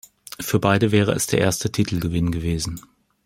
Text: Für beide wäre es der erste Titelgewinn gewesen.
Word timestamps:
Für 0.39 0.57
beide 0.59 0.91
wäre 0.91 1.11
es 1.11 1.27
der 1.27 1.37
erste 1.41 1.71
Titelgewinn 1.71 2.31
gewesen. 2.31 2.81